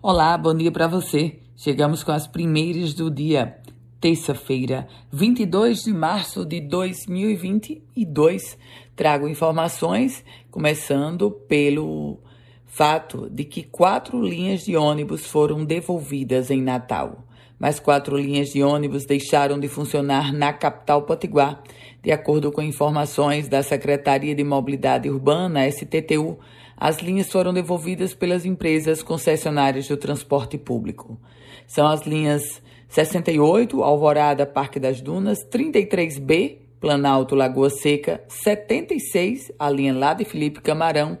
[0.00, 1.40] Olá, bom dia para você.
[1.56, 3.58] Chegamos com as primeiras do dia,
[4.00, 8.56] terça-feira, 22 de março de 2022.
[8.94, 12.20] Trago informações, começando pelo
[12.64, 17.24] fato de que quatro linhas de ônibus foram devolvidas em Natal.
[17.58, 21.60] Mais quatro linhas de ônibus deixaram de funcionar na capital potiguar,
[22.00, 26.38] de acordo com informações da Secretaria de Mobilidade Urbana, STTU.
[26.80, 31.18] As linhas foram devolvidas pelas empresas concessionárias do transporte público.
[31.66, 39.92] São as linhas 68, Alvorada, Parque das Dunas, 33B, Planalto, Lagoa Seca, 76, a linha
[39.92, 41.18] lá de Felipe Camarão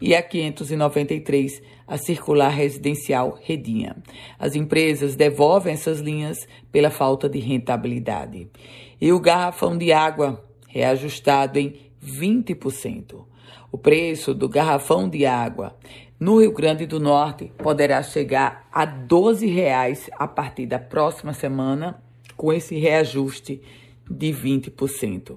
[0.00, 3.96] e a 593, a circular residencial Redinha.
[4.38, 8.48] As empresas devolvem essas linhas pela falta de rentabilidade.
[8.98, 13.33] E o garrafão de água reajustado em 20%.
[13.70, 15.76] O preço do garrafão de água
[16.18, 22.02] no Rio Grande do Norte poderá chegar a R$ 12,00 a partir da próxima semana,
[22.36, 23.60] com esse reajuste
[24.08, 25.36] de 20%.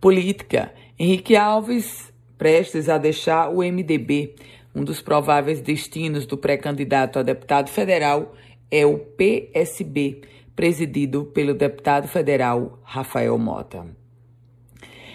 [0.00, 4.34] Política: Henrique Alves prestes a deixar o MDB.
[4.74, 8.34] Um dos prováveis destinos do pré-candidato a deputado federal
[8.70, 10.22] é o PSB,
[10.54, 14.03] presidido pelo deputado federal Rafael Mota.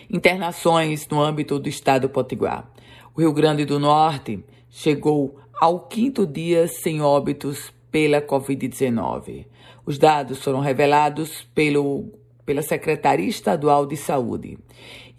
[0.09, 2.67] Internações no âmbito do estado potiguar.
[3.15, 9.45] O Rio Grande do Norte chegou ao quinto dia sem óbitos pela Covid-19.
[9.85, 12.11] Os dados foram revelados pelo,
[12.45, 14.57] pela Secretaria Estadual de Saúde.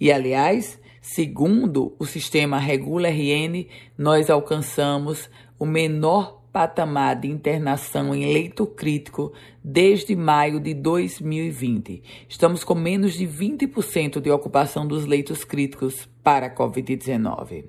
[0.01, 8.33] E, aliás, segundo o sistema Regula RN, nós alcançamos o menor patamar de internação em
[8.33, 12.03] leito crítico desde maio de 2020.
[12.29, 17.65] Estamos com menos de 20% de ocupação dos leitos críticos para a Covid-19.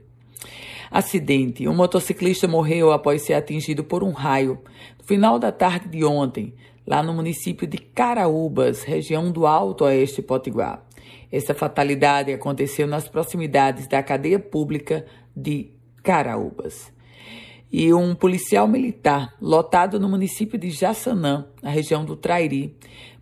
[0.89, 1.67] Acidente.
[1.67, 4.59] Um motociclista morreu após ser atingido por um raio
[4.97, 6.53] no final da tarde de ontem,
[6.85, 10.83] lá no município de Caraúbas, região do Alto Oeste Potiguar.
[11.31, 15.05] Essa fatalidade aconteceu nas proximidades da cadeia pública
[15.35, 15.69] de
[16.03, 16.91] Caraúbas
[17.71, 22.75] e um policial militar lotado no município de Jaçanã, na região do Trairi,